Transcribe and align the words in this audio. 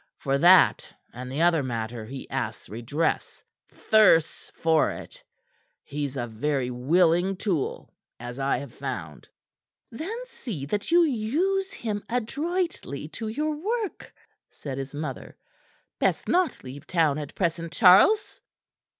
For 0.17 0.39
that 0.39 0.91
and 1.13 1.31
the 1.31 1.41
other 1.43 1.61
matter 1.61 2.05
he 2.07 2.27
asks 2.31 2.69
redress 2.69 3.43
thirsts 3.71 4.51
for 4.55 4.89
it. 4.89 5.23
He's 5.83 6.17
a 6.17 6.25
very 6.25 6.71
willing 6.71 7.37
tool, 7.37 7.93
as 8.19 8.39
I 8.39 8.57
have 8.57 8.73
found." 8.73 9.29
"Then 9.91 10.17
see 10.25 10.65
that 10.65 10.89
you 10.89 11.03
use 11.03 11.71
him 11.71 12.03
adroitly 12.09 13.09
to 13.09 13.27
your 13.27 13.55
work," 13.55 14.11
said 14.49 14.79
his 14.79 14.95
mother. 14.95 15.37
"Best 15.99 16.27
not 16.27 16.63
leave 16.63 16.87
town 16.87 17.19
at 17.19 17.35
present, 17.35 17.71
Charles." 17.71 18.41